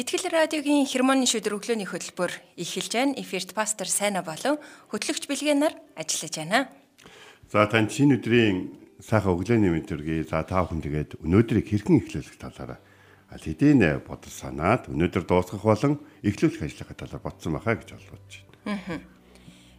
[0.00, 3.12] Итгэл радиогийн хермоны шүдэр өглөөний хөтөлбөр эхэлж байна.
[3.20, 4.56] Эфирт пастор Сайна болон
[4.88, 6.72] хөтлөгч Билгэнаар ажиллаж байна.
[7.52, 8.72] За танд шинэ өдрийн
[9.04, 10.24] сайхан өглөөний мэнд төргий.
[10.24, 12.80] За та бүхэн тэгээд өнөөдрийг хэрхэн эхлүүлэх талаараа
[13.28, 18.32] аль хэдийн бодол санаад өнөөдөр дуусгах болон эхлүүлэх ажлынхаа талаар бодсон байхаа гэж олгож
[18.64, 19.04] байна.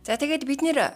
[0.05, 0.93] За тэгээд бид нэр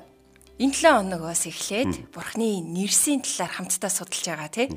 [0.62, 4.70] энэ 7 хоногоос эхлээд Бурхны нэрсийн талаар хамтдаа судалж байгаа тий.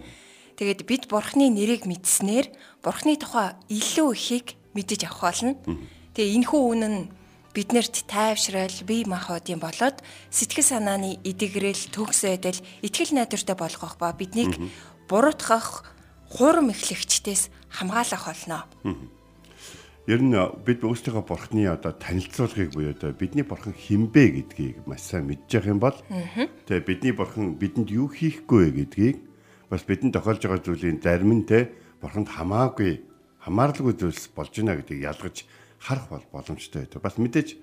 [0.56, 2.50] Тэгээд бид Бурхны нэрийг мэдснээр
[2.82, 5.54] Бурхны тухай илүү ихийг мэдэж авах болно.
[6.14, 6.96] Тэгээ энэхүү үнэн
[7.54, 9.98] биднэрт тайвшрал, бие махбодын болоод
[10.30, 14.54] сэтгэл санааны эдгэрэл, төгс байдал, итгэл найдвартай болгох ба биднийг
[15.10, 15.82] буруутгах
[16.30, 18.66] хурам эхлэгчдээс хамгаалах болно.
[20.06, 25.26] Ер нь бид өөрсдийнхөө бурхны одоо танилцуулгыг буюу одоо бидний бурхан хинбэ гэдгийг маш сайн
[25.26, 25.98] мэдж явах юм бол
[26.66, 29.22] тэгээ бидний бурхан бидэнд юу хийхгүй гэдгийг
[29.70, 31.70] бас бидэнд тохиолж байгаа зүйлийн зарим нь те
[32.02, 33.06] бурханд хамаагүй
[33.46, 35.46] хамааралгүй зүйлс болж байна гэдгийг ялгаж
[35.78, 37.00] харах бол боломжтой байдаг.
[37.00, 37.56] Бас мэдээж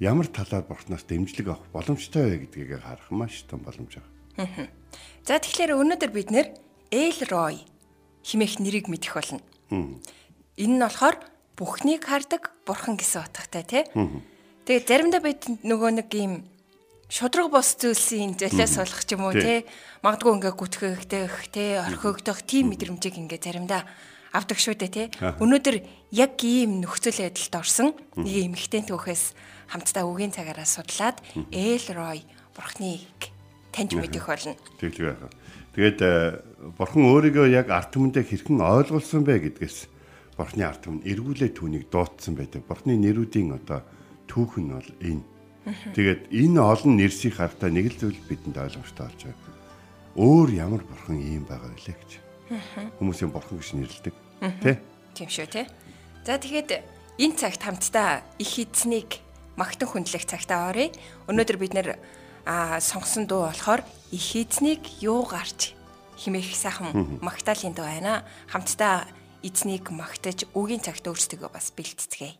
[0.00, 4.72] ямар талаар бурхнаас дэмжлэг авах боломжтой вэ гэдгийг харах маш том боломж байгаа.
[5.22, 6.48] За тэгэхээр өнөөдөр бид нэр
[6.90, 7.62] Эл Рой
[8.24, 9.40] химэх нэрийг мэдэх болно.
[9.70, 11.20] Энэ нь болохоор
[11.54, 13.84] бүхнийг хардаг бурхан гэсэн утгатай тий.
[14.64, 16.48] Тэгээд заримдаа бид нөгөө нэг юм
[17.08, 19.64] шудраг бос зүйлсийн золиос болох ч юм уу тий.
[20.00, 23.84] Магадгүй ингээ гүтгэхдэх тий, орхигдох тийм мэдрэмжийг ингээ заримдаа
[24.34, 25.06] авдаг шүү дээ тий.
[25.20, 25.76] Өнөөдөр
[26.10, 29.36] яг ийм нөхцөл байдалд орсон нэг эмэгтэй түүхээс
[29.70, 31.22] хамтдаа үгийн цагаараа судлаад
[31.54, 32.26] Эл Рой
[32.56, 33.30] бурхныг
[33.70, 34.58] таньж мэдэх болно.
[34.82, 35.30] Тэг тэг байна.
[35.74, 36.38] Тэгээд э,
[36.78, 39.78] бурхан өөрийгөө яг арт түмэндээ хэрхэн ойлгуулсан бэ гэдгээс
[40.38, 42.62] бурхны арт түмэн эргүүлээ түүнийг дуудсан байдаг.
[42.66, 43.82] Бурхны нэрүүдийн одоо
[44.30, 45.33] түүх нь бол энэ.
[45.64, 49.54] Тэгээд энэ олон нэрсийг хартаа нэг л зүйл бидэнд ойлгомжтой болж байгаа.
[50.14, 52.10] Өөр ямар бурхан ийм байгаа вэ гэж.
[53.00, 54.14] Хүмүүсийн бурхан гэж нэрлэдэг.
[54.60, 54.78] Тэ?
[55.16, 55.66] Тийм шүү, тэ.
[56.28, 56.84] За тэгэхэд
[57.16, 59.24] энэ цагт хамтдаа их эзнийг
[59.56, 60.92] магтан хүндлэх цагтаа оръё.
[61.32, 61.96] Өнөөдөр бид нэр
[62.44, 63.80] сонгосон дуу болохоор
[64.12, 65.72] их эзнийг юу гарч
[66.20, 68.28] химэх сайхан магтаалын дуу байна.
[68.52, 69.08] Хамтдаа
[69.40, 72.36] эзнийг магтаж үгийн цагт өөрсдөө бас бэлтцгээе.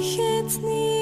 [0.00, 0.97] It's me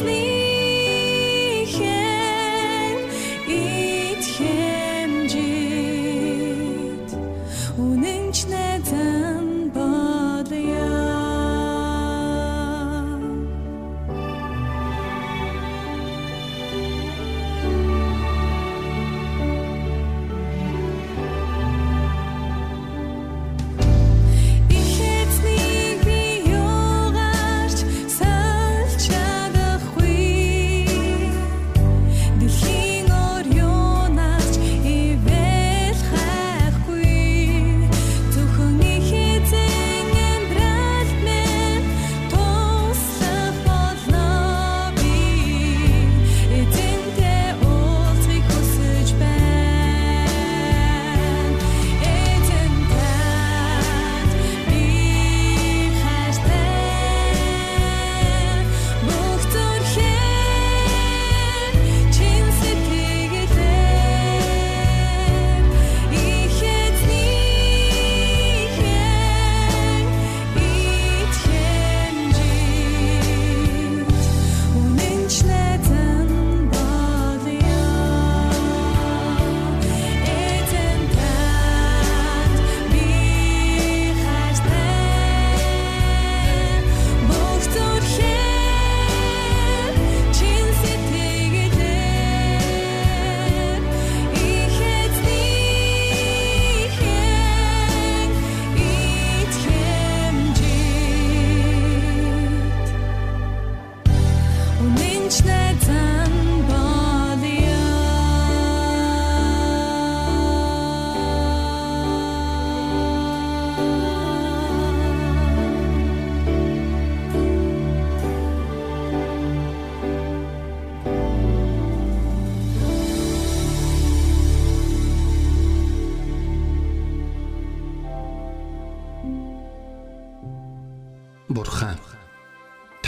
[0.00, 0.33] me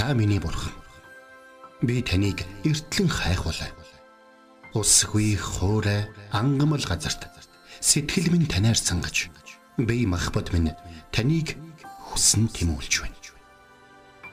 [0.06, 0.70] Та миний бурхан.
[1.82, 3.74] Би таныг эртлэн хайхвалаа.
[4.72, 7.26] Усгүй хоорой ангамл газарт
[7.82, 9.26] сэтгэл минь танаар сангаж
[9.76, 10.70] би махбат минь
[11.10, 11.58] таныг
[12.06, 13.18] хүсн тимүүлж байна.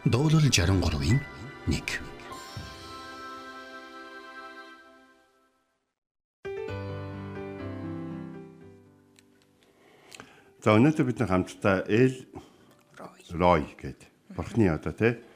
[0.06, 1.18] Дуурал 63-ийн
[1.66, 1.82] 1
[10.62, 12.30] За өнөөдөр бид хамтдаа Эл
[13.34, 15.33] Рой гэдэг бурхны одоо тий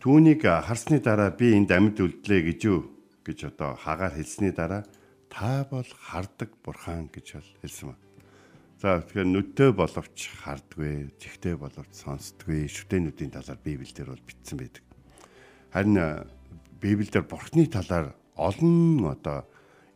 [0.00, 2.88] түүнийг харсны дараа би энд амьд үлдлээ гэж юу
[3.20, 4.88] гэж одоо хагаар хэлсний дараа
[5.28, 7.96] та бол хардаг бурхан гэж хэлсэн ба.
[8.80, 14.84] За тэгэхээр нүдтэй боловч хардгүй, чихтэй боловч сонсдгүй, шүтэнүүдийн талаар Библиэлд бол бичсэн байдаг.
[15.68, 16.24] Харин
[16.80, 19.44] Библиэлд бурхны талаар олон одоо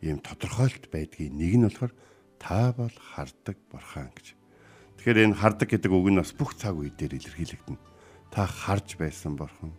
[0.04, 1.96] ийм тодорхойлт байдгийг нэг нь болохоор
[2.36, 4.36] та бол хардаг бурхан гэж.
[5.00, 7.80] Тэгэхээр энэ хардаг гэдэг үг нь бас бүх цаг үе дээр илэрхийлэгдэнэ.
[8.28, 9.72] Та харж байсан бурхан,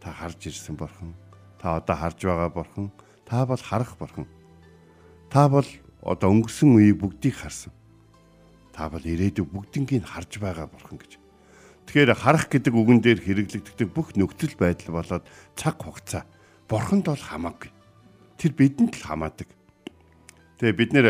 [0.00, 1.14] та харж ирсэн бурхан,
[1.58, 2.90] та одоо харж байгаа бурхан,
[3.26, 4.26] та бол харах бурхан.
[5.30, 5.66] Та бол
[6.02, 7.72] одоо өнгөрсөн үеийг бүгдийг харсан.
[8.72, 11.18] Та бол ирээдүйг бүгднийг харж байгаа бурхан гэж.
[11.88, 15.24] Тэгэхээр харах гэдэг үгэн дээр хэрэглэгддэг бүх нөхцөл байдал болоод
[15.56, 16.28] цаг хугацаа
[16.68, 17.72] бурханд бол хамаагүй.
[18.36, 19.48] Тэр бидэнд л хамаадаг.
[20.60, 21.08] Тэгээ бид нэр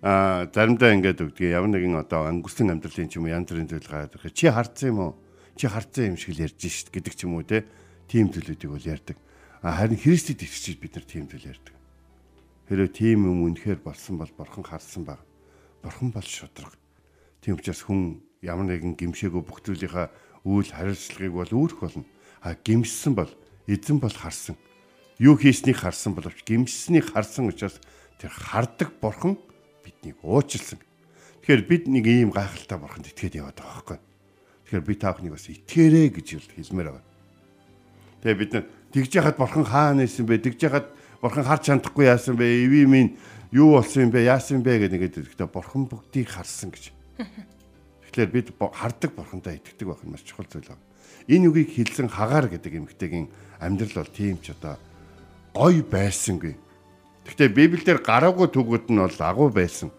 [0.00, 4.16] заримдаа ингээд өгдөг ямар нэгэн одоо өнгөрсөн амьдралын ч юм уу янз бүрийн зүйл гараад
[4.16, 5.12] ирэх чи харцсан юм уу
[5.56, 7.64] чи харцсан юм шиг л ярьж шít гэдэг ч юм уу те
[8.10, 9.16] тийм зүйлүүдийг бол ярьдаг
[9.62, 11.74] а харин Христэд итгэж бид нар тийм зүйл ярьдаг
[12.66, 15.22] хэрвээ тийм юм үнэхээр болсон бол бурхан харсан баг
[15.78, 16.74] бурхан бол шудраг
[17.38, 20.10] тийм учраас хүн ямар нэгэн гимшээгөө бүх зүйлийнхаа
[20.42, 22.04] үйл хариуцлагыг бол үүрэх болно
[22.42, 23.30] а гимссэн бол
[23.70, 24.58] эзэн бол харсан
[25.22, 27.78] юу хийснийг харсан боловч гимсснийг харсан учраас
[28.16, 29.36] тэр хардаг бурхан
[29.84, 30.80] биднийг уучлсан.
[31.40, 33.98] Тэгэхээр бид нэг ийм гайхалтай бурханд итгээд яваад байгаа байхгүй.
[34.64, 37.04] Тэгэхээр би та бүхнийг бас итгээрэй гэж хэлмээр байгаа.
[38.22, 40.38] Тэгээ бид нар тэгж яхад бурхан хаана исэн бэ?
[40.40, 40.86] Тэгж яхад
[41.20, 42.44] бурхан харж чадахгүй яасан бэ?
[42.44, 43.16] Эви минь
[43.50, 44.28] юу болсон юм бэ?
[44.28, 46.92] Яасан бэ гэдэг нэгэд бурхан бүгдийг харсан гэж.
[48.10, 50.84] Тэгэхээр бид хардаг бурхандаа итгэдэг байх нь маш чухал зүйл байна.
[51.30, 53.28] Энэ үгийг хэлсэн хагаар гэдэг эмгтэйгийн
[53.62, 54.76] амьдрал бол тийм ч одоо
[55.54, 56.58] гой байсангүй
[57.30, 59.94] Гэхдээ Библиэлд гараагүй түгүүд нь бол агуу байсан.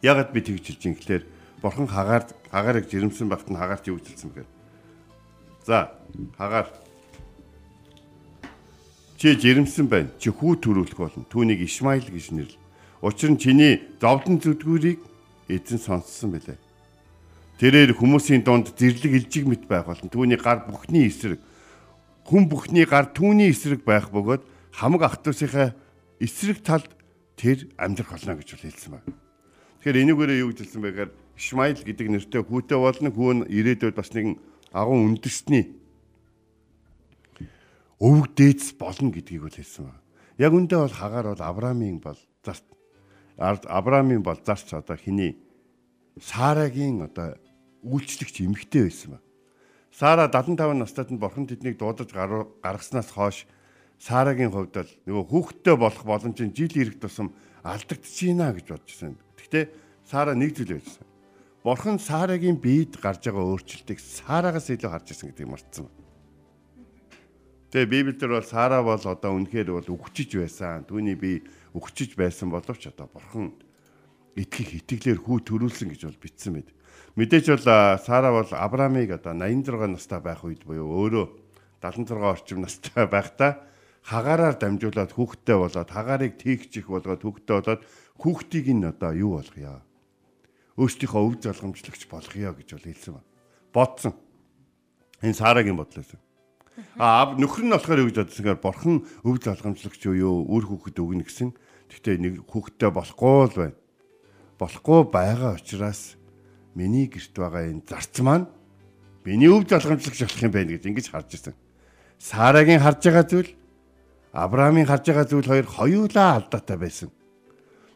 [0.00, 1.24] Ягаад би тэгж хэлж юм гэхээр
[1.60, 4.48] Бурхан хагаар хагаарыг жирэмсэн багт нь хагаарт юу хэлсэн бэхээр.
[5.66, 5.90] За,
[6.38, 6.70] хагаар
[9.18, 10.14] чи жирэмсэн байна.
[10.22, 11.26] Чи хүү төрүүлэх болно.
[11.26, 12.58] Түүнийг Ишмаил гэж нэрлэ.
[13.02, 15.02] Учир нь чиний зовдон зүдгүүрийг
[15.50, 16.54] эзэн сонссон байлээ.
[17.58, 20.06] Тэрээр хүмүүсийн дунд зэрлэг илжиг мэт байх болно.
[20.06, 21.42] Түүний гар бүхний эсрэг.
[22.30, 25.74] Хүн бүхний гар түүний эсрэг байх бөгөөд хамаг ах トゥ усийнхаа
[26.22, 26.94] эсрэг талд
[27.34, 29.10] тэр амьдрах болно гэж хэлсэн байна.
[29.82, 34.12] Тэгэхээр энийгээрээ юу гэж хэлсэн бэ гэхээр Ишмаил гэдэг нэртэй хүүтэй болно хүүн ирээдүйд бас
[34.14, 34.36] нэгэн
[34.76, 35.72] агуу үндэсний
[37.96, 40.04] өвөг дээдс болно гэдгийг бол хэлсэн байна.
[40.36, 42.64] Яг үндэ бол хагаар бол Авраамийн бол зарт
[43.64, 45.40] Авраамийн бол зарч одоо хиний
[46.20, 47.40] Сарагийн одоо
[47.80, 49.20] үйлчлэгч эмэгтэй байсан ба.
[49.92, 53.48] Сара 75 настайд нь бурхан тэднийг дуудаж гаргаснаас хойш
[53.96, 57.32] Сарагийн хувьд л нөгөө хүүхдтэй болох боломж нь жил ирэх тусам
[57.64, 59.20] алдагдчихийна гэж бодож байна.
[59.40, 59.64] Гэхдээ
[60.06, 61.02] Сара нэг зүйл байсан.
[61.66, 65.90] Бурхан Сарагийн биед гарч байгаа өөрчлөлтийг Сарагаас илүү харж ирсэн гэдгийг мартсан.
[67.74, 70.86] Тэгээ Библиэлд бол Сара бол одоо үнэхээр бол өгчөж байсан.
[70.86, 71.42] Түүний бие
[71.74, 73.50] өгчөж байсан боловч одоо Бурхан
[74.38, 76.70] итгэх итгэлээр хүү төрүүлсэн гэж бол бичсэн мэд.
[77.18, 77.66] Мэдээж бол
[77.98, 81.26] Сара бол Авраамыг одоо 86 настай байх үед буюу өөрөө
[81.82, 83.66] 76 орчим настай байхдаа
[84.06, 87.82] хагаараар дамжуулаад хүүхдтэй болоод хагаарыг тээгчих болгоод хүүхдтэй болоод
[88.22, 89.82] хүүхдийг нь одоо юу болгоё?
[90.76, 93.22] Өөрсдийнхөө өв залгамжлагч болгоё гэж бол хэлсэн ба.
[93.72, 94.12] Бодсон.
[95.24, 96.20] Энэ Сарагийн бодол байсан.
[97.00, 101.56] А нөхөр нь болохоор юу гэж бодсонгаар борхон өв залгамжлагч юу үр хүүхэд өгнө гэсэн.
[101.88, 103.76] Гэхдээ нэг хүүхдтэй болохгүй л байна.
[104.60, 106.20] Болохгүй байгаа учраас
[106.76, 108.52] миний гэрт байгаа энэ зарц маань
[109.24, 111.56] миний өв залгамжлагч болох юм байна гэж ингэж харж ирсэн.
[112.20, 113.50] Сарагийн харж байгаа зүйл
[114.36, 117.08] Авраамийн харж байгаа зүйл хоёр хоёулаа алдаатай байсан.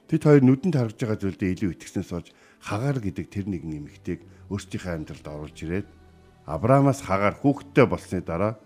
[0.09, 2.29] Тэд хоёр нүдэнд харж байгаа зүйлдээ илүү итгэснээс болж
[2.61, 4.21] хагаар гэдэг тэр нэг нэмэгтэйг
[4.53, 5.89] өөрсдийнхөө амьдралд оруулж ирээд
[6.47, 8.59] Авраамаас хагаар хүүхэдтэй болсны дараа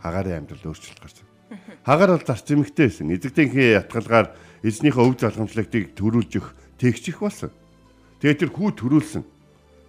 [0.00, 1.26] хагаарын амьдрал өөрчлөлт гарсан.
[1.82, 3.10] Хагаар бол зарц эмэгтэй байсан.
[3.10, 4.26] Эзэгтэнхээ ятгалгаар
[4.62, 6.46] эзнийхээ өв залгамжлагтыг төрүүлж өг
[6.78, 7.50] тэгчих болсон.
[8.20, 9.22] Тэгээд тэр хүү төрүүлсэн.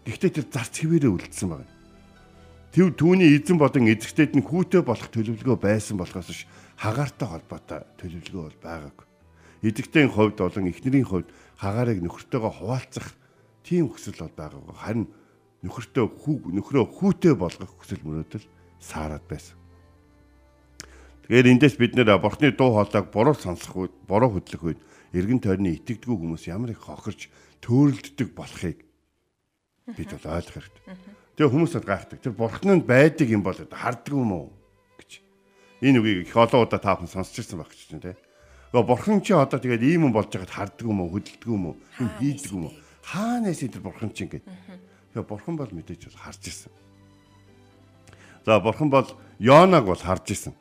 [0.06, 1.70] Гэхдээ тэр зарц хэвээрээ үлдсэн байна.
[2.76, 6.44] Тэв түүний эзэн болон эзэгтэйд нь хүүтэй болох төлөвлөгөө байсан болохоос ш
[6.76, 9.06] хагаартай холбоотой төлөвлөгөө бол байгаагүй.
[9.64, 13.08] Эзэгтийн хувьд болон эхнэрийн хувьд хагаарыг нөхөртөөгөө хуваалцах
[13.66, 14.76] тийм хүсэл бол байгаагүй.
[14.76, 15.06] Харин
[15.66, 18.46] нөхөртөө хүү нөхрөө хүүтэй болгох хүсэл мөрөөдөл
[18.80, 19.58] саарад байсан.
[21.26, 25.74] Тэгэхээр эндээс бид нэр бурхны дуу хоолойг буруу сонсох үед, буруу хөдлөх үед эргэн тойрны
[25.74, 27.34] итгэдэггүй хүмүүс ямар их хохирч
[27.66, 28.86] төөрөлддөг болохыг
[29.90, 30.84] бид бол ойлгох хэрэгтэй.
[31.34, 32.20] Тэгээ хүмүүс бол гайхдаг.
[32.22, 34.54] Тэр бурхан нь байдаг юм бол харддаг юм уу
[35.02, 35.26] гэж.
[35.82, 38.14] Энэ үгийг их олон удаа таахан сонсч ирсэн байх чинь тий.
[38.74, 41.76] Гэхдээ бурхан чи одоо тэгээд ийм юм болж байгаад харддаг юм уу, хөдөлдөг юм уу,
[41.98, 42.74] хийдэг юм уу?
[43.06, 44.46] Хаанаас тэр бурхан чи ингээд.
[45.14, 46.72] Тэгээ бурхан бол мэдээж бол харж ирсэн.
[48.46, 49.08] За бурхан бол
[49.40, 50.54] Йонаг бол харж ирсэн.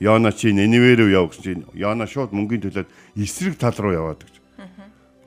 [0.00, 4.24] Йона чи Ниневе рүү яв гэсэн чинь Йона шууд мөнгөний төлөөд эсрэг тал руу яваад
[4.24, 4.34] гэж.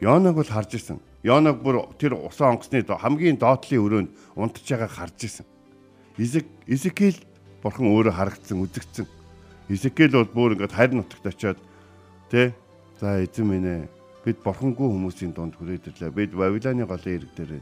[0.02, 1.00] Йонаг бол харж ирсэн.
[1.24, 5.46] Йонаг бүр тэр усан онгоцны хамгийн доотлын өрөөнд унтж байгааг харж ирсэн.
[6.18, 7.18] Изек Изекэл
[7.64, 9.08] бурхан өөрөө харагдсан, үзэгдсэн.
[9.68, 11.60] Изекэл бол бүр ингээд харь нутагт очиод
[12.32, 12.54] тэ
[13.02, 13.90] за эзэн минь ээ
[14.26, 16.12] бид бурхангүй хүмүүсийн дунд хүрээдэрлээ.
[16.14, 17.62] Бид Вавилоны голын ирэг дээр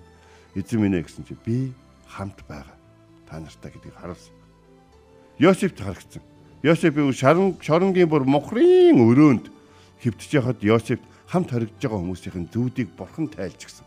[0.55, 1.71] эзэн минь ээ гэсэн чи би
[2.07, 2.75] хамт байгаа.
[3.27, 4.35] Та нартай гэдгийг харуулсан.
[5.39, 6.23] Йосефт харагдсан.
[6.63, 9.45] Йосефийн шаран шоронгийн бүр мухрын өрөөнд
[10.01, 13.85] хөвтөж яхад Йосеф хамт хоригдж байгаа хүмүүсийн зүудийг бурхан тайлж гисэн.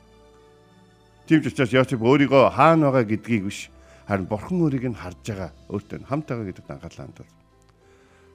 [1.26, 3.70] Тийм ч учраас Йосеф өөрийгөө хаана байгаа гэдгийг биш
[4.06, 7.32] харин бурхан өөрийг нь харж байгаа өөртөө хамт байгаа гэдэгт анхаарлаа хандуул.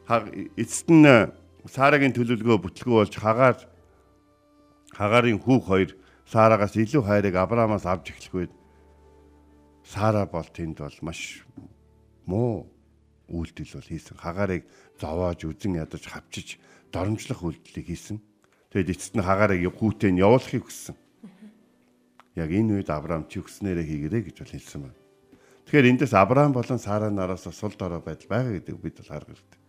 [0.08, 0.24] Хаг
[0.56, 1.08] эцэст нь
[1.66, 3.58] Сарагийн төлөвлөгөө бүтлгүү болж хагаар
[4.94, 5.90] хагаарын хүүх хоёр
[6.26, 8.54] Сарагаас илүү хайрыг Авраамаас авч эхлэх үед
[9.86, 11.46] Сара бол тэнд бол маш
[12.26, 12.66] муу
[13.30, 14.18] үйлдэл бол хийсэн.
[14.18, 14.66] Хагаарыг
[14.98, 16.58] зовоож үзен ядаж хавчиж
[16.90, 18.18] доромжлох үйлдэлийг хийсэн.
[18.74, 20.98] Тэгэд эцэст нь хагаарыг хүүтэй нь явуулахыг хүссэн.
[22.34, 25.00] Яг энэ үед Авраам чи өгснээрээ хийгэрэй гэж бол хэлсэн байна.
[25.70, 29.60] Тэгэхээр эндээс Авраам болон Сара нараас сул дорой байдал байгаа гэдэг бид бол харах хэрэгтэй.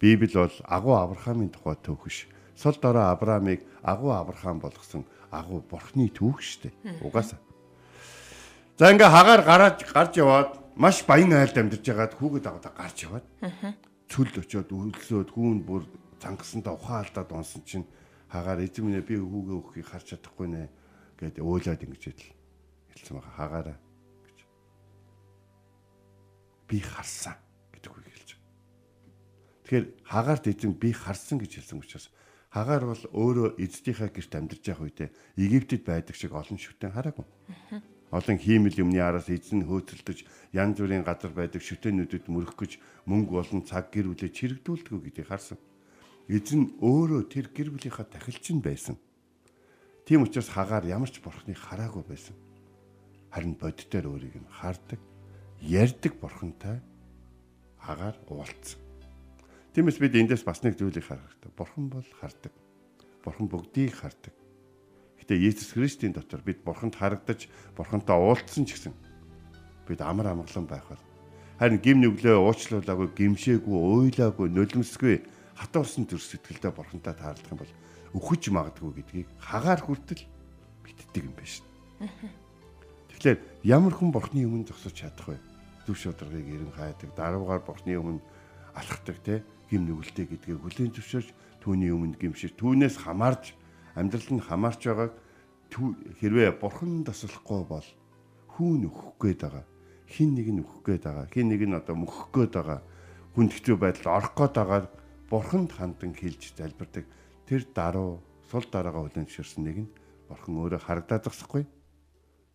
[0.00, 2.28] Библи бол агуу Авраамийн тухай төөхөш.
[2.56, 6.72] Сул дорой Авраамыг агуу Авраам болгосон агуу Бурхны түүх штэ.
[7.00, 7.40] Угаасаа.
[8.76, 13.24] За ингээ хагаар гараад гарч яваад маш баян айлд амьдарч байгаад хүүгээд аваад гарч яваад
[14.12, 15.88] цүл очиод үлсөөд хүүн бүр
[16.20, 17.88] цангасандаа ухаан алдаад унсан чинь
[18.28, 20.68] хагаар эзэн минь би хүүгээ өгөхийг харж чадахгүй нэ
[21.16, 22.32] гэд өөлөөд ингэж идэл
[22.92, 23.78] хэлсэн байгаа хагаараа
[24.28, 24.38] гэж
[26.68, 27.36] би харсан
[27.72, 28.15] гэдэг үг.
[29.66, 32.06] Тэгэхээр хагаарт эзэн би харсан гэж хэлсэн учраас
[32.54, 37.26] хагаар бол өөрөө эздийнхээ гэрт амьдарч байх үедээ Египтэд байдаг шиг олон шүтэн хараагүй
[38.10, 42.78] олон хиймэл юмны араас эзэн хөөцөлдөж янз бүрийн газар байдаг шүтэнүүдэд мөрөх гэж
[43.10, 45.58] мөнгө болон цаг гэр бүлээ чирэгдүүлдэг гэдгийг харсан.
[46.30, 48.94] Эзэн өөрөө тэр гэр бүлийнхаа тахилчин байсан.
[50.06, 52.38] Тийм учраас хагаар ямар ч бурхныг хараагүй байсан.
[53.34, 55.02] Харин бодитоор өөрийг нь хардаг,
[55.58, 56.78] ярьдаг бурхантай
[57.82, 58.85] хагаар уулзсан.
[59.76, 61.52] Тиймээс бид эндээс бас нэг зүйлийг харах хэрэгтэй.
[61.52, 62.54] Бурхан бол хардаг.
[63.20, 64.32] Бурхан бүгдийг хардаг
[65.26, 68.94] Гэтэ Есүс Христийн дотор бид бурханд харагдаж бурхантай уулзсан ч гэсэн
[69.82, 71.02] бид амар амгалан байх бол
[71.58, 75.26] харин гим нүглээ уучлуулаагүй гимшээгүй уйлаагүй нулимсгүй
[75.58, 77.72] хатуурсан төр сэтгэлдээ бурхантай таарлах юм бол
[78.14, 80.22] өхөж магадгүй гэдгийг хагаар хүртэл
[80.86, 81.66] битдэг юм байна шин.
[83.10, 85.42] Тэгэхээр ямар хүн бурхны өмнө зогсож чадах вэ?
[85.90, 88.22] Зүв шударгыг эрен хайдаг, даруугаар бурхны өмнө
[88.78, 91.28] алхдаг те гим нүгэлтэй гэдгийг хүлээн зөвшөөрч
[91.62, 93.54] түүний өмнө гимшиж түүнээс хамаарж
[93.98, 95.12] амьдрал нь хамаарч байгааг
[96.20, 97.88] хэрвээ бурхан таслахгүй бол
[98.54, 99.64] хүүн өөхөх гээд байгаа.
[100.06, 101.26] Хин нэг нь өөхөх гээд байгаа.
[101.28, 102.80] Хин нэг нь одоо мөхөх гээд байгаа.
[103.34, 104.80] Хүндхтэй байдалд орох гээд байгаа
[105.30, 107.04] бурханд хандан хэлж залбирдаг.
[107.46, 109.92] Тэр даруу сул дараагаа хүлэн зөвшөөрсөн нэг нь
[110.30, 111.64] бурхан өөрөө харагдаад зогсохгүй.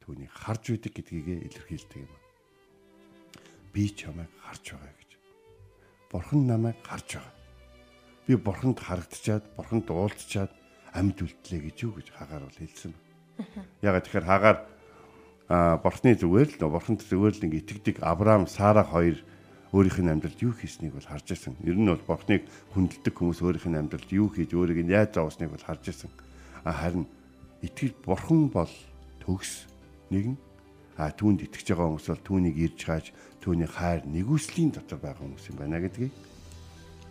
[0.01, 2.11] Түүнийг харж үйдэг гэдгийг илэрхийлдэг юм.
[3.75, 5.00] Би чамайг харж байгаа гэж.
[6.11, 7.33] Бурхан намайг харж байгаа.
[8.27, 10.51] Би бурханд харагдчаад, бурханд уулзчаад
[10.91, 12.93] амьд үлдлээ гэж юу гэж хагаар бол хэлсэн.
[13.79, 14.57] Ягаад тэгэхээр хагаар
[15.79, 19.23] бурхны зүгээр л бурханд зүгээр л нэг итгэдэг Авраам, Сара хоёр
[19.71, 21.55] өөрийнх нь амьдралд юу хийснийг бол харж ирсэн.
[21.63, 22.43] Ер нь бол бурхныг
[22.75, 26.11] хүндэлдэг хүмүүс өөрийнх нь амьдралд юу хийж өөрийг нь яаж зовсныг бол харж ирсэн.
[26.67, 27.07] Харин
[27.63, 28.71] итгэл бурхан бол
[29.23, 29.71] төгс
[30.11, 30.35] нэгэн
[31.01, 33.05] а түүнд итгэж байгаа хүмүүс бол түүнийг ирж хааж
[33.41, 36.13] түүний хайр нэгүслийн дотор байгаа хүмүүс юм байна гэдгийг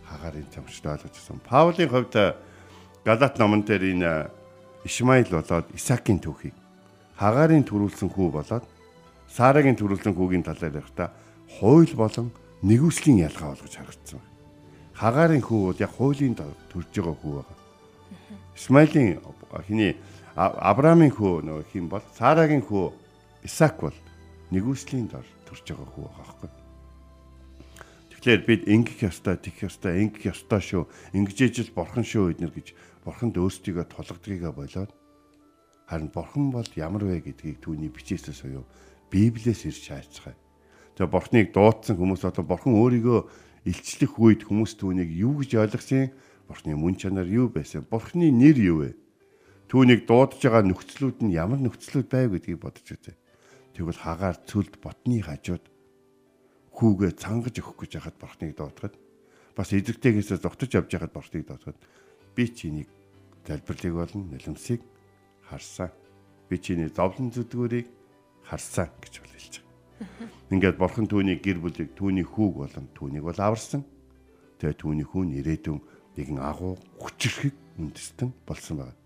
[0.07, 1.43] хагарын цамшд ойлгожсон.
[1.43, 2.15] Паулийн хувьд
[3.03, 4.31] Галат номон дээр энэ
[4.87, 6.55] Ишмаил болоод Исаакийн түүхийг
[7.19, 8.65] Хагарын төрүүлсэн хүү болоод
[9.27, 11.09] Сарагийн төрүүлсэн хүүгийн талаар ярихдаа
[11.59, 12.31] хууль болон
[12.63, 14.21] нэгүслийн ялгаа болгож харагдсан.
[14.95, 17.57] Хагарын хүү бол яг хуулийн төрж байгаа хүү байгаа.
[18.55, 19.19] Исмаилийн
[19.67, 19.95] хиний
[20.35, 23.00] Авраамийн хүү нөгөө хин бол Сарагийн хүү
[23.41, 23.97] Исаак бол
[24.53, 26.49] нэгүслийн дор төрж байгаа хүү байгаа байхгүй.
[28.11, 30.83] Тэгэхээр бид ингэх ёстой, тэгэх ёстой, ингэх ёстой шүү.
[31.17, 32.67] Ингэж ижил бурхан шүү эднэр гэж
[33.01, 34.91] бурханд өөрсдийгөө тулгадгийгаа болоод
[35.89, 38.63] харин бурхан бол ямар вэ гэдгийг түүний бичээсээс буюу
[39.09, 40.37] Библиэс ирж хайцгаая.
[40.95, 43.19] Тэгээ бурхныг дуудсан хүмүүс болон бурхан өөрийгөө
[43.65, 46.13] илчлэх үед хүмүүс түүнийг юу гэж ойлгосон?
[46.47, 47.83] Бурхны мөн чанар юу байсан?
[47.83, 48.89] Бурхны нэр юу вэ?
[49.67, 53.15] Түүнийг дуудаж байгаа нөхцлүүд нь ямар нөхцлүүд байв гэдгийг бодож үзье.
[53.75, 55.65] Тэгвэл хагаар цүлд ботны хажууд
[56.75, 58.95] хүүгээ цангаж өгөх гэж яхад бурхныг дуудахад
[59.55, 61.77] бас эзэгтэйгээс зогтож явж яхад бурхныг дуудахад
[62.35, 62.89] би чинийг
[63.47, 64.81] залбирлыг болон нулимсыг
[65.47, 65.91] харсан.
[66.49, 67.87] Би чиний зовлон зүдгүүрийг
[68.43, 70.29] харсан гэж хэлж байгаа.
[70.51, 73.85] Ингээд бурхан түүний гэр бүлийг түүний хүүг болон түүнийг бол аварсан.
[74.59, 75.79] Тэгээ түүний хүү нэрээдүн
[76.17, 78.97] нэгэн агуу хүчрхэг үндэстэн болсон байна.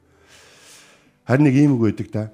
[1.26, 2.34] Харин нэг юм үг өгдөг та.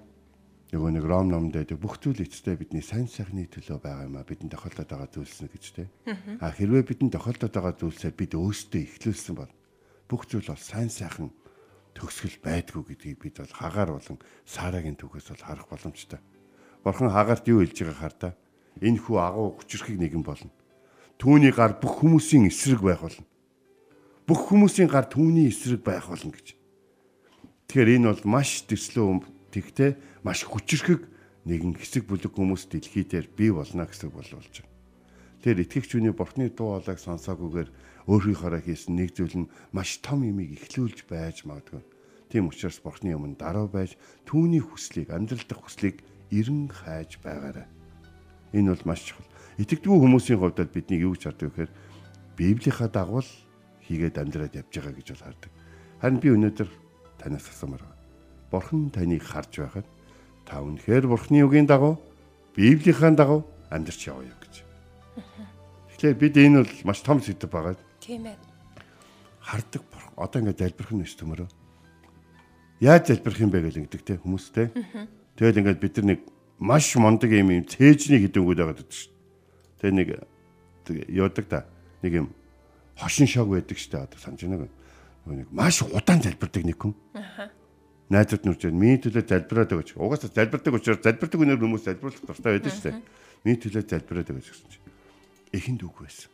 [0.72, 4.24] Нөгөө нэг Ром номд байдаг бүх зүйл эцтэй бидний сайн сайхны төлөө байгаа юм а
[4.24, 5.92] бидэнд тохиолдоод байгаа зүйлс нэг гэж те.
[6.40, 9.51] А хэрвээ бидэнд тохиолдоод байгаа зүйлсээ бид өөсдөө ихлүүлсэн бол
[10.08, 11.28] бүх зүйл бол сайн сайхан
[11.92, 16.20] төгсгөл байдгүй гэдгийг бид бол хагаар болон саарагийн түүхээс бол харах боломжтой.
[16.88, 18.30] Бурхан хагаарт юу хэлж байгааг хар та.
[18.80, 20.56] Энэ хүү агуу хүчрхийг нэгэн болно.
[21.20, 23.28] Түүний гар бүх хүмүүсийн эсрэг байх болно.
[24.24, 26.55] Бүх хүмүүсийн гар түүний эсрэг байх болно гэж.
[27.68, 31.07] Тэгэхээр энэ бол маш төслөө тэгтээ маш хүчрхэг
[31.46, 34.62] нэгэн хэсэг бүлэг хүмүүс дэлхий дээр бий болно гэсэн боловч.
[35.42, 37.70] Тэр итгэгч хүний бурхны дуу хоолойг сонсоогүйгээр
[38.05, 41.81] өөрийнхөөрөө хийсэн нэг зүйл нь маш том юмыг ихлүүлж байж магадгүй.
[42.29, 43.98] Тийм учраас бурхны өмнө даруй байж
[44.29, 47.66] түүний хүслийг амьдрал дахь хүслийг эрен хайж байгаарай.
[48.53, 49.25] Энэ бол маш чухал.
[49.57, 51.72] Итгэдэггүй хүмүүсийн хувьд бидний юу гэж хардаг вэ гэхээр
[52.38, 53.22] Библийнхаа дагуу
[53.86, 55.51] хийгээд амьдраад явж байгаа гэж бол хардаг.
[56.00, 56.70] Харин би өнөөдөр
[57.20, 58.01] танаас асуумаар байна.
[58.50, 59.88] Бурхан таныг харж байхад
[60.51, 61.96] та үнэхээр Бурханы үгийн дагуу
[62.51, 64.68] Библийнхаа дагуу амьдарч яваа гэж.
[65.96, 67.79] Тэгэхээр бид энэ бол маш том сэдв байгаа.
[68.03, 68.35] Тийм ээ.
[69.40, 69.87] Хардаг.
[70.20, 71.48] Одоо ингээд залбирх нь өс төмөрөө.
[72.83, 74.75] Яаж залбирх юм бэ гэж ингэдэг те хүмүүстэй.
[75.40, 76.20] Тэгэл ингээд бид нар нэг
[76.59, 79.11] маш мондөг юм юм цээжний хідэнгүүд байгаа гэдэг шүү.
[79.79, 80.09] Тэгээ нэг
[81.16, 81.64] яадаг та
[82.03, 82.27] нэг юм
[83.00, 84.68] хошин шог байдаг шүү дээ одоо санаж байна
[85.31, 86.92] нэг маш удаан залбирдаг нэг хүн.
[87.16, 87.60] Аа.
[88.11, 89.95] Найзууд нүрж миний төлөө залбираад өгч.
[89.95, 93.00] Угаасаа залбирдаг учраас залбирдаг өнөр хүмүүс залбирлах дуртай байдаг шүү дээ.
[93.47, 94.83] Миний төлөө залбираад өгч гэсэн чинь.
[95.55, 96.27] Эхэнд үг байсан.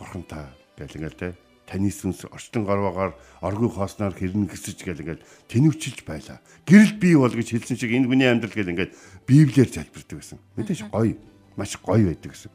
[0.00, 0.48] Бурхан та
[0.80, 1.28] гэл ингээл те
[1.68, 3.12] таны сүнс орчлон гарваагаар
[3.44, 5.20] оргүй хоосноор хэрнэ гэсэж гэл ингээд
[5.52, 6.40] тэнвчилж байлаа.
[6.64, 8.96] Гэрэл бий бол гэж хэлсэн шиг энэ хүний амьдрал гэл ингээд
[9.28, 10.40] библиэр залбирдаг гэсэн.
[10.56, 11.12] Мэдээж гоё,
[11.60, 12.50] маш гоё байдаг гэсэн.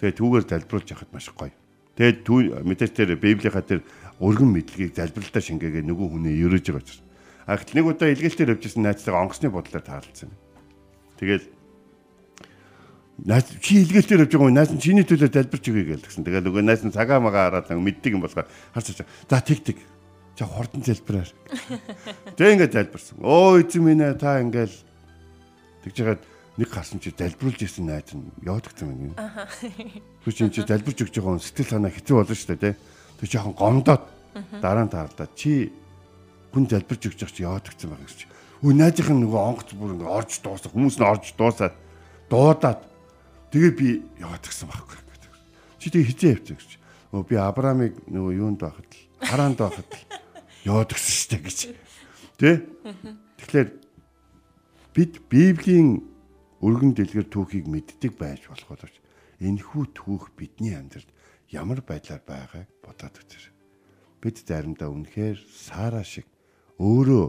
[0.00, 1.52] Тэгээ түүгээр залбиулж яхад маш гоё.
[2.00, 3.84] Тэгээ мэдээж тэр библийнхаа тэр
[4.16, 7.03] өргөн мэдлэгийг залбиралтаа шингээгээ нөгөө хүнээ ерөөж байгаа ч.
[7.44, 10.32] А гэтэл нэг удаа илгээлтээр явжсэн найзтайгаа онгоцны бодлоор таарлцсан.
[11.20, 11.44] Тэгэл
[13.22, 14.58] Найз чи илгээлтээр явж байгаа юм.
[14.58, 16.26] Найз нь чиний төлөө залбирч өгье гэсэн.
[16.26, 19.06] Тэгээд нөгөө найз нь цагаа магаа хараад мэддэг юм болохоор харж байгаа.
[19.30, 19.78] За тэг тэг.
[20.34, 21.30] За хурдан залбираар.
[22.34, 23.22] Тэг ингээд залбирсан.
[23.22, 24.74] Өө эзэн минь ээ та ингээл
[25.86, 26.22] тэгж яагаад
[26.58, 29.14] нэг гарсан чи залбируулж исэн найз нь явагдсан юм.
[29.14, 29.46] Аа.
[30.26, 32.78] Түр чи залбирч өгч байгаа хүн сэтгэл санаа хэцүү болно шүү дээ, тэ.
[33.22, 34.02] Тэг жоохон гомдоод
[34.58, 35.30] дараа нь таарлаа.
[35.38, 35.70] Чи
[36.54, 38.20] хүн залбирч өгч чи явагдсан байгаа гэж.
[38.62, 41.74] Өө найзынх нь нөгөө онгоц бүр ингээд орж дуусах хүмүүс нь орж дуусаад
[42.30, 42.80] дуудаад
[43.54, 44.98] Тэгээ би яваад гисэн байхгүй.
[45.78, 46.70] Чи тэгээ хизээ явчих гэж.
[47.14, 50.02] Өө би Авраамыг нөгөө юунд байхад л хараанд байхад л
[50.66, 51.58] яваад гисэн штэ гэж.
[52.34, 52.66] Тэ?
[53.38, 53.68] Тэгэхээр
[54.90, 56.02] бид Библийн
[56.66, 58.98] өргөн дэлгэр түүхийг мэддэг байж болох боловч
[59.38, 61.06] энэ хүү түүх бидний амьдралд
[61.54, 63.54] ямар байдлаар байгааг бодоод үзэр.
[64.18, 66.26] Бид заримдаа үнэхээр Сара шиг
[66.78, 67.24] өөрөө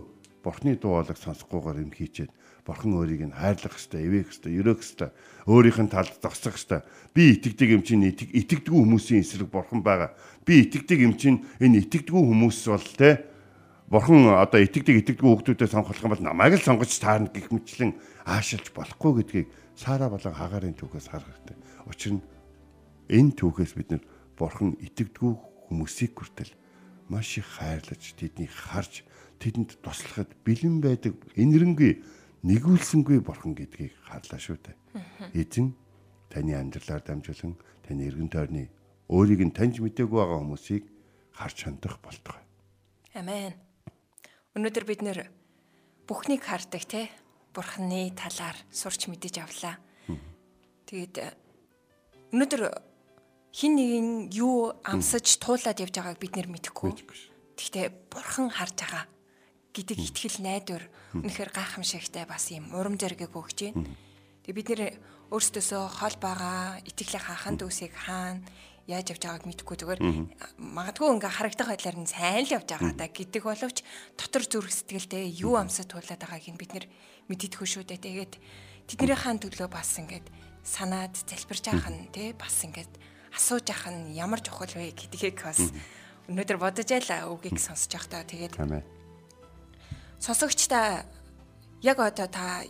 [0.45, 2.31] Бурхны дуу хоолойг сонсохгүйгээр юм хийчээд
[2.65, 5.13] Бурхан өөрийг нь хайрлах хэвээр, эвээх хэвээр, өрөөх хэвээр,
[5.45, 6.85] өөрийнх нь талд зогсох хэвээр.
[7.13, 10.17] Би итгэдэг юм чинь итгэдэггүй хүмүүсийн эсрэг Бурхан байгаа.
[10.49, 13.21] Би итгэдэг юм чинь энэ итгэдэггүй хүмүүс бол те
[13.85, 17.93] Бурхан одоо итгэдэг итгэдэггүй хүмүүсээ сонгох юм бол намайг л сонгож таарна гэх мэтлэн
[18.25, 21.57] аашилж болохгүй гэдгийг Сара болон Хагарын түүхээс харах хэрэгтэй.
[21.85, 22.25] Учир нь
[23.13, 24.03] энэ түүхээс бид нар
[24.33, 25.33] Бурхан итгэдэггүй
[25.69, 26.49] хүмүүсийг хүртэл
[27.13, 29.05] маш их хайрлаж тэднийг харж
[29.39, 32.03] тэдэнд туслахад бэлэн байдаг энэрэнгүй
[32.45, 34.75] нэгүүлсэнгүй бурхан гэдгийг харлаа шүү дээ.
[35.33, 35.73] Эзэн
[36.29, 38.69] таны амьдралаар дамжуулан таны эргэн тойрны
[39.09, 40.83] өөрийг нь таньж мдэггүй байгаа хүмүүсийг
[41.33, 42.45] харж хандах болтугай.
[43.17, 43.57] Амен.
[44.53, 45.25] Өнөөдөр бид нэр
[46.05, 47.09] бүхнийг хардаг те
[47.49, 49.81] бурхны талаар сурч мэдэж авлаа.
[50.85, 51.33] Тэгээд
[52.29, 52.61] өнөөдөр
[53.57, 56.93] хин нэгэн юу амсаж туулаад явж байгааг бид нэр мэдэхгүй.
[57.57, 59.14] Гэхдээ бурхан харж байгаа
[59.75, 60.83] гэдэг итгэл найдвар
[61.19, 63.91] үнэхээр гайхамшигтай бас юм урам зориг өгч байна.
[64.47, 64.81] Тэгээ бид нэр
[65.35, 68.39] өөрсдөөсөө хол байгаа итгэлийн хаан дүүсийг хаана
[68.87, 69.77] яаж явж байгааг мэдэхгүй.
[69.81, 70.01] Зүгээр
[70.61, 73.81] магадгүй ингээ харагдах байдлаар нь сайн л явж байгаа да гэдэг боловч
[74.13, 76.85] дотор зүрх сэтгэлдээ юу амсад туулаад байгааг нь бид нэр
[77.27, 78.05] мэддэхгүй шүү дээ.
[78.05, 78.33] Тэгээд
[78.85, 80.29] тэднийхэн төлөө бас ингээд
[80.61, 82.93] санаад залбирч авах нь тий бас ингээд
[83.33, 85.73] асууж авах нь ямар чухал вэ гэдгийг бас
[86.29, 88.53] өнөөдөр бодож байла үгийг сонсож байхдаа тэгээд
[90.19, 91.05] сонсогчдаа
[91.81, 92.63] яг одоо та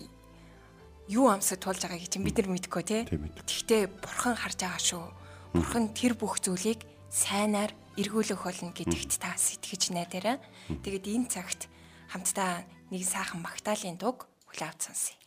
[1.08, 3.02] юу амсад тулж байгааг чинь бид нар мэдэхгүй тий.
[3.06, 5.06] Гэхдээ бурхан харж байгаа шүү.
[5.54, 10.42] Бурхан тэр бүх зүйлийг сайнаар эргүүлэх болно гэдэгт та сэтгэж найдаарай.
[10.68, 11.70] Тэгээд энэ цагт
[12.10, 15.25] хамтдаа нэг сайхан магтаалын дуг хүлээвч сонсъё.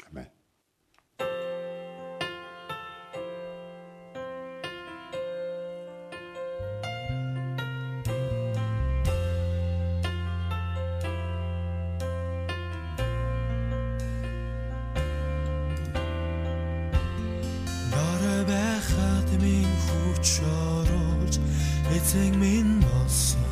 [22.09, 23.45] Эзэн минь болсон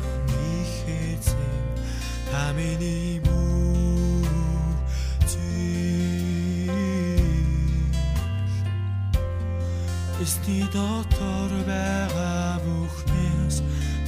[0.57, 1.61] их эзэн
[2.31, 3.21] та миний
[10.23, 13.57] Эсний дотор байгаа бүхнээс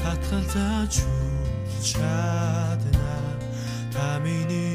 [0.01, 0.93] татгалзаж
[1.89, 3.13] чадна
[3.93, 4.68] та миний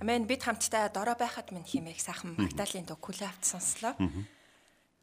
[0.00, 3.98] бид хамтдаа дорой байхад минь химээх сайхан Магдалины дуу Кулавт сонслоо.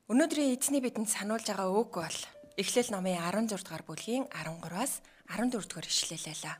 [0.07, 2.19] Өнөөдрийн эзний бидэнд сануулж байгаа үг бол
[2.55, 6.55] Эхлэл номын 16 дугаар бүлгийн 13-аас 14 дугаар ишлэлээлээ.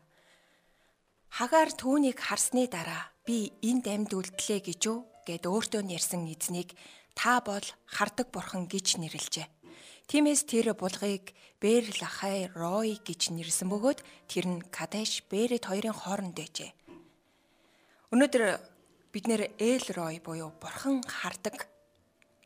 [1.32, 6.76] Хагаар түүнийг харсны дараа би энд амьд үлдлээ гэж юу гэд өөртөө ярьсан эзнийг
[7.16, 9.48] та бол хардаг бурхан гэж нэрлжээ.
[10.12, 11.32] Тиймээс тэр булгыг
[11.64, 16.76] Бэр Лахай Рой гэж нэрлсэн бөгөөд тэр нь Кадеш Бэрэд хоёрын хооронд байжээ.
[18.14, 18.44] Өнөөдөр
[19.10, 21.66] бид нэр Эл Рой буюу Бурхан хардаг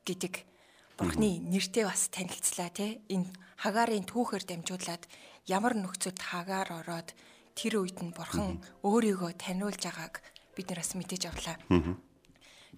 [0.08, 0.48] гэдэг
[0.96, 3.04] Бурхны нэртэй бас танилцлаа тий.
[3.12, 3.28] Энэ
[3.60, 5.04] Хагарын түүхээр дамжуулаад
[5.48, 7.12] ямар нөхцөлд Хагаар ороод
[7.60, 10.24] тэр үед нь Бурхан өөрийгөө таниулж байгааг
[10.56, 11.56] бид нар бас мэдэж авлаа.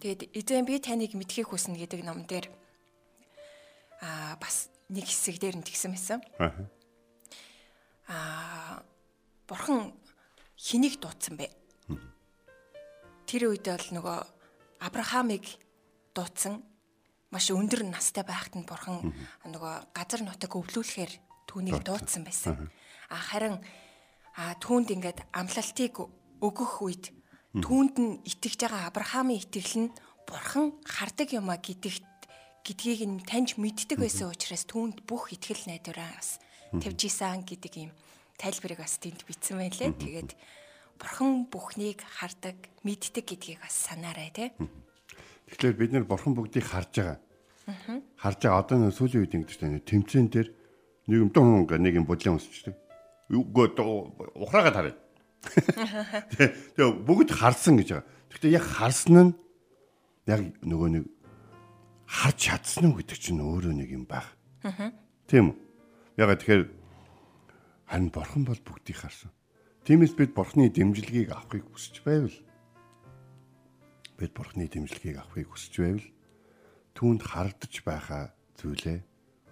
[0.01, 2.49] Тэгээд эзэн би таныг мэдхийг хүснэ гэдэг ном дээр
[4.01, 6.19] аа бас нэг хэсэг дээр нь тэгсэн байсан.
[8.09, 8.81] Аа
[9.45, 9.93] Бурхан
[10.57, 11.60] хэнийг дуудсан бэ?
[13.31, 14.19] Тэр үед бол нөгөө
[14.83, 15.45] Авраамыг
[16.11, 16.59] дуудсан.
[17.31, 19.15] Маш өндөр настай байхад нь бурхан
[19.47, 21.13] нөгөө газар нутаг өвлүүлэхээр
[21.47, 22.27] түүнийг дуудсан.
[22.27, 22.67] байсан.
[23.07, 23.63] А харин
[24.35, 25.95] а түүнд ингээд амлалтыг
[26.43, 27.15] өгөх үед
[27.55, 29.95] түүнд нь итгэж байгаа Авраамийн итгэл нь
[30.27, 32.03] бурхан хардаг юма гэдэгт
[32.67, 37.91] гэдгийг нь таньж мэддэг байсан учраас түүнд бүх итгэл найдвараа бас тавьж исэн гэдэг юм
[38.35, 39.91] тайлбарыг бас тэнд бичсэн байлээ.
[39.95, 40.31] Тэгээд
[41.01, 44.53] бурхан бүхнийг хардаг, мэддэг гэдгийг бас санаарай тий.
[45.49, 47.17] Тэгэхээр бид нэр бурхан бүгдийг харж байгаа.
[48.21, 50.49] Харж байгаа одоо нэг сүүлийн үед ингэдэг чинь тэмцэн дээр
[51.09, 52.77] нэг юм дун нэг юм бодлон өсчдөг.
[53.33, 53.73] Үгүй
[54.37, 54.95] ухраагаад харъя.
[56.77, 58.07] Тэгээ бүгд харсан гэж байгаа.
[58.29, 59.33] Гэхдээ яг харсан нь
[60.29, 61.05] яг нөгөө нэг
[62.05, 64.29] харж чадсан уу гэдэг чинь өөрөө нэг юм баг.
[65.25, 65.57] Тийм үү?
[66.21, 66.63] Ягаад тэгэхээр
[67.89, 69.33] харин бурхан бол бүгдийг харсан.
[69.81, 72.37] Тиймээс бид бурханы дэмжлэгийг авахыг хүсэж байвал
[74.13, 76.07] бид бурханы дэмжлэгийг авахыг хүсэж байвал
[76.93, 78.29] түүнд харагдаж байгаа
[78.61, 79.01] зүйлээ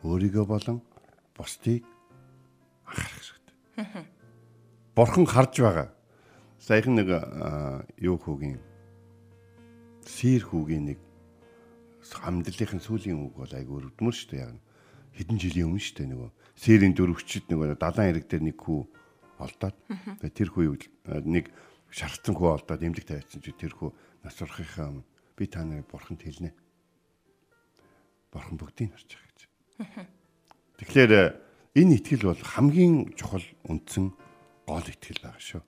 [0.06, 0.86] өөрийгөө болон
[1.34, 1.82] бусдыг
[2.86, 4.06] анхаарах хэрэгтэй.
[4.94, 5.90] Бурхан харж байгаа.
[6.62, 7.10] Саяхан нэг
[7.98, 8.62] юу хүүгийн
[10.06, 11.00] сир хүүгийн нэг
[12.06, 14.62] хамдлалынхын сүүлийн үг бол айгүй өрөвдмөр шүү дээ яг
[15.18, 18.82] хэдэн жилийн өмнө шүү дээ нөгөө сэрийн дөрөвчд нөгөө далайн хэрэг дээр нэг хүү
[19.40, 19.76] олдоод
[20.36, 20.76] тэр хүү
[21.26, 21.50] нэг
[21.90, 23.90] шархсан хүү олдоод эмнэлэг тавьчихсан чи тэр хүү
[24.24, 25.08] нас урахынхаа өмнө
[25.40, 26.52] би та нарыг бурханд хэлнэ.
[28.30, 29.42] Бурхан бүгдийг харж байгаа гэж.
[30.84, 31.14] Тэгэхээр
[31.80, 34.12] энэ итгэл бол хамгийн чухал үндсэн
[34.68, 35.64] гол итгэл байгаа шүү.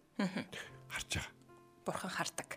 [0.92, 1.34] Харж байгаа.
[1.88, 2.50] Бурхан хардаг.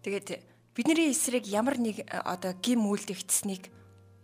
[0.00, 0.28] Тэгээд
[0.72, 3.68] бидний эсрэг ямар нэг одоо гим үйлдэгдсэнийг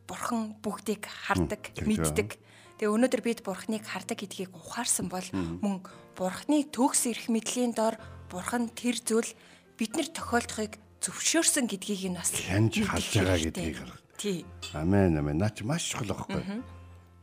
[0.06, 2.38] бурхан бүгдийг хардаг, мэддэг.
[2.76, 5.80] Тэгээ өнөөдөр бид бурхныг хардаг гэдгийг ухаарсан бол мөн
[6.12, 7.96] бурхны төгс эрх мэдлийн дор
[8.28, 9.32] бурхан тэр зүйл
[9.80, 14.00] биднэр тохиолдохыг зөвшөөрсөн гэдгийг нь бас хянж халж байгаа гэдгийг харах.
[14.20, 14.44] Тий.
[14.76, 15.40] Амен амен.
[15.40, 16.60] Наач маш чухал байхгүй.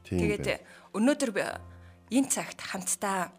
[0.06, 0.20] Тийм.
[0.26, 0.66] Тэгээд
[0.98, 1.32] өнөөдөр
[2.14, 3.34] энэ цагт хамтдаа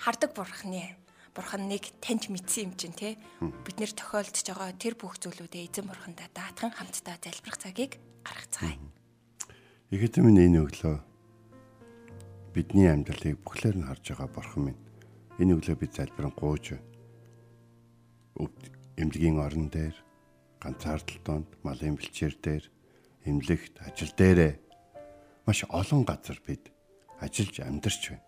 [0.00, 0.96] хардаг бурхны
[1.32, 6.28] бурханыг таньж мэдсэн юм чинь те бид нэр тохиолдож байгаа тэр бүх зүйлүүдээ эзэн бурхандаа
[6.36, 8.76] даатхан хамтдаа залбирах цагийг гаргацгаая.
[9.92, 10.96] Ихэд минь энэ өглөө
[12.56, 14.80] бидний амьдралыг бүхлээр нь харж байгаа бурхан минь
[15.36, 16.80] энэ өглөө бид залбирэн гууж.
[18.96, 19.92] Эмнэлгийн орон дээр
[20.64, 22.64] ганцаардал донд малын бэлчээр дээр
[23.28, 24.52] эмнэлэгт ажил дээрээ
[25.44, 26.72] маш олон газар бид
[27.20, 28.24] ажиллаж амьдарч байна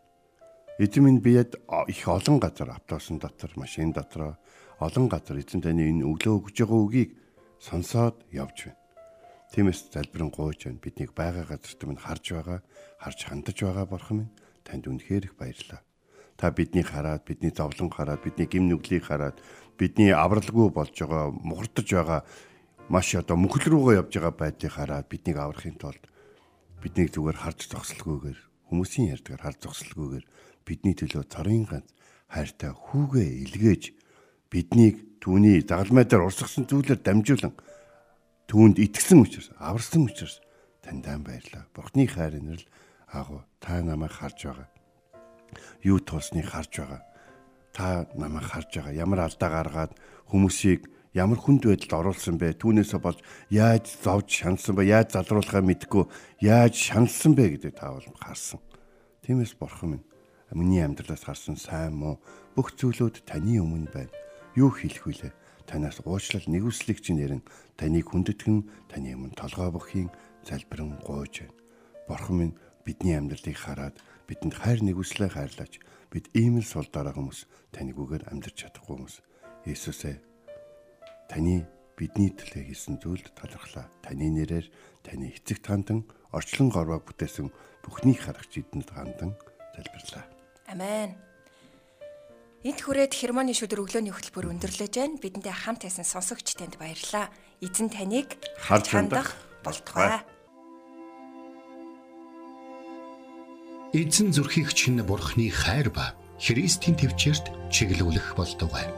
[0.76, 1.54] Эзэн минь биед
[1.88, 4.36] их олон газар автобусын дотор, машин дотор
[4.82, 7.10] олон газар эзэн таны энэ өглөө өгж байгаа үгийг
[7.56, 8.83] сонсоод явж байна.
[9.54, 10.82] Тиймээс залбирэн гуйж байна.
[10.82, 12.58] Биднийг байгаа газарт минь харж байгаа,
[12.98, 14.34] харж хандаж байгаа бурхан минь
[14.66, 15.86] танд үнэхээр их баярлалаа.
[16.34, 19.38] Та биднийг хараад, бидний зовлон хараад, бидний гим нүглийг хараад,
[19.78, 22.26] бидний авралгүй болж байгаа, мухардж байгаа
[22.88, 26.04] маш одоо мөхөл рүүгээ явж байгаа байдлыг хараад биднийг аврахын тулд
[26.84, 28.38] биднийг зүгээр харж зогсолгүйгээр
[28.68, 30.24] хүмүүсийн ярьдгаар харж зогсолгүйгээр
[30.68, 31.88] бидний төлөө царын ганц
[32.28, 33.82] хайртай хүүгээ илгээж
[34.52, 37.56] биднийг түүний загалмай дээр урсгасан зүйлээр дамжуулан
[38.48, 40.40] түүнд итгэсэн учраас аварсан учраас
[40.82, 41.64] таньдаа баярлаа.
[41.74, 42.64] Бурхны хайр инэрл
[43.08, 44.68] агуу та намайг харж байгаа.
[45.82, 47.02] Юу туусныг харж байгаа.
[47.72, 48.94] Та намайг харж байгаа.
[48.94, 49.92] Ямар алдаа гаргаад
[50.28, 52.58] хүмүүсийг ямар хүнд байдалд оруулсан бэ?
[52.60, 54.88] Түүнээсээ болж яаж зовж шансан бэ?
[54.88, 56.04] Яаж залруулахаа мэдгүй
[56.44, 58.60] яаж шансан бэ гэдэг та бол харсан.
[59.24, 60.04] Тиймээс бурхан минь
[60.54, 62.22] Миний амьдралаас гарсан сайн муу
[62.54, 64.14] бүх зүйлүүд таны өмнө байна.
[64.54, 65.32] Юу хэлэх вүлээ?
[65.64, 67.42] Танаас уучлал нэгүслийг чинь ярин
[67.80, 70.08] таныг хүндэтгэн таны өмнө толгой бохын
[70.44, 71.56] залбирэн гуйж байна.
[72.08, 73.96] Бурхан минь бидний амьдралыг хараад
[74.28, 75.80] бидэнд хайр нэгүслээ хайрлаач.
[76.12, 79.16] Бид ийм л сул дараа хүмүүс таныг үгээр амьдрч чадахгүй хүмүүс.
[79.64, 80.16] Есүсээ
[81.32, 81.64] таны
[81.96, 83.88] бидний төлөө хийсэн зүйлд талархлаа.
[84.04, 84.68] Таны нэрээр
[85.00, 87.48] таны эцэг тандан орчлон горвоо бүтээсэн
[87.82, 89.32] бүхнийг харагч эдэнд хандан
[89.74, 90.24] залбирлаа.
[90.68, 91.33] Амен.
[92.64, 95.20] Энд хүрээд Хермоны шүдэр өглөөний хөтөлбөр өндөрлөж байна.
[95.20, 97.28] Бидэнтэй хамт байсан сонсогч танд баярлалаа.
[97.60, 100.24] Эзэн таныг харж хандах болтугай.
[103.92, 108.88] Эзэн зүрхийг чинь бурхны хайр ба Христийн төвчөрт чиглүүлэх болтугай.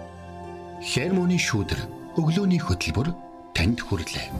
[0.87, 3.11] Хермоны шүдэр өглөөний хөтөлбөр
[3.51, 4.31] танд хүрэлээ.